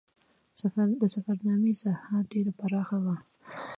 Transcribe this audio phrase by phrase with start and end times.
[1.01, 3.15] د سفرنامې ساحه ډېره پراخه وه.